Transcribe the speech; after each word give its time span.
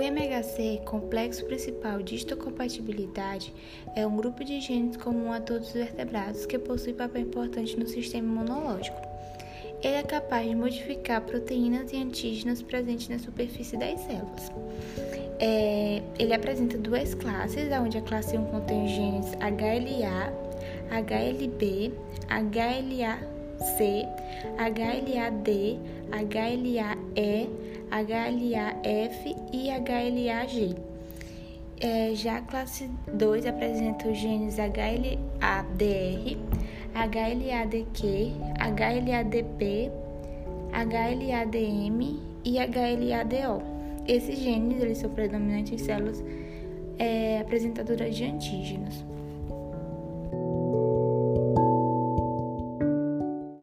O 0.00 0.02
MHC, 0.02 0.80
complexo 0.86 1.44
principal 1.44 2.02
de 2.02 2.14
histocompatibilidade, 2.14 3.52
é 3.94 4.06
um 4.06 4.16
grupo 4.16 4.42
de 4.42 4.58
genes 4.58 4.96
comum 4.96 5.30
a 5.30 5.40
todos 5.42 5.68
os 5.68 5.74
vertebrados 5.74 6.46
que 6.46 6.58
possui 6.58 6.94
papel 6.94 7.20
importante 7.20 7.78
no 7.78 7.86
sistema 7.86 8.26
imunológico. 8.26 8.96
Ele 9.82 9.96
é 9.96 10.02
capaz 10.02 10.48
de 10.48 10.54
modificar 10.54 11.20
proteínas 11.20 11.92
e 11.92 11.96
antígenos 11.98 12.62
presentes 12.62 13.10
na 13.10 13.18
superfície 13.18 13.76
das 13.76 14.00
células. 14.00 14.50
É, 15.38 16.00
ele 16.18 16.32
apresenta 16.32 16.78
duas 16.78 17.14
classes, 17.14 17.68
onde 17.70 17.98
a 17.98 18.00
classe 18.00 18.38
1 18.38 18.44
contém 18.46 18.86
os 18.86 18.90
genes 18.92 19.26
HLA, 19.34 20.32
HLB, 20.90 21.92
HLA-C, 22.30 24.06
HLA-D, 24.56 25.78
HLA-E, 26.10 27.50
HLA-F 27.90 29.36
e 29.52 29.70
HLA-G. 29.70 30.76
É, 31.80 32.14
já 32.14 32.36
a 32.36 32.42
classe 32.42 32.90
2 33.12 33.46
apresenta 33.46 34.08
os 34.08 34.18
genes 34.18 34.56
HLA-DR, 34.56 36.36
HLA-DQ, 36.94 38.32
HLA-DP, 38.58 39.90
HLA-DM 40.72 42.20
e 42.44 42.58
HLA-DO. 42.58 43.62
Esses 44.06 44.38
genes 44.38 44.82
eles 44.82 44.98
são 44.98 45.10
predominantes 45.10 45.72
em 45.72 45.78
células 45.84 46.22
é, 46.98 47.40
apresentadoras 47.40 48.14
de 48.14 48.24
antígenos. 48.24 49.04